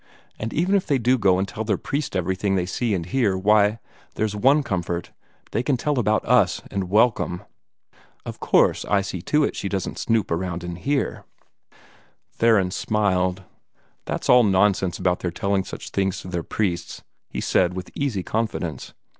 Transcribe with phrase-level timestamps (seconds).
[0.39, 3.37] And even if they do go and tell their priest everything they see and hear,
[3.37, 3.77] why,
[4.15, 5.11] there's one comfort,
[5.51, 7.43] they can tell about US and welcome.
[8.25, 11.25] Of course I see to it she doesn't snoop around in here."
[12.31, 13.43] Theron smiled.
[14.05, 18.23] "That's all nonsense about their telling such things to their priests," he said with easy
[18.23, 18.95] confidence.